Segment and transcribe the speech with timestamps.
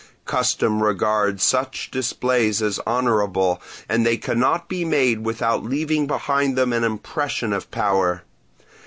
[0.25, 6.73] Custom regards such displays as honourable, and they cannot be made without leaving behind them
[6.73, 8.23] an impression of power.